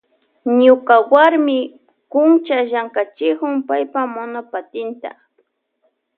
[0.61, 1.57] Ñuka warmi
[2.11, 5.09] kuncha llankachikun paypa monopatinta.